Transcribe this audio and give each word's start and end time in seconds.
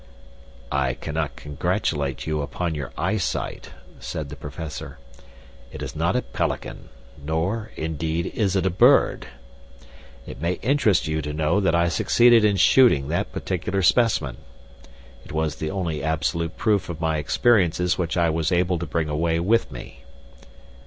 "I 0.71 0.95
cannot 0.95 1.35
congratulate 1.35 2.25
you 2.25 2.41
upon 2.41 2.73
your 2.73 2.91
eyesight," 2.97 3.69
said 3.99 4.29
the 4.29 4.35
Professor. 4.35 4.97
"It 5.71 5.83
is 5.83 5.95
not 5.95 6.15
a 6.15 6.23
pelican, 6.23 6.89
nor, 7.23 7.71
indeed, 7.75 8.25
is 8.25 8.55
it 8.55 8.65
a 8.65 8.71
bird. 8.71 9.27
It 10.25 10.41
may 10.41 10.53
interest 10.63 11.07
you 11.07 11.21
to 11.21 11.33
know 11.33 11.59
that 11.59 11.75
I 11.75 11.87
succeeded 11.87 12.43
in 12.43 12.57
shooting 12.57 13.09
that 13.09 13.31
particular 13.31 13.83
specimen. 13.83 14.37
It 15.23 15.33
was 15.33 15.57
the 15.57 15.69
only 15.69 16.01
absolute 16.03 16.57
proof 16.57 16.89
of 16.89 16.99
my 16.99 17.17
experiences 17.17 17.99
which 17.99 18.17
I 18.17 18.31
was 18.31 18.51
able 18.51 18.79
to 18.79 18.87
bring 18.87 19.07
away 19.07 19.39
with 19.39 19.71
me." 19.71 20.03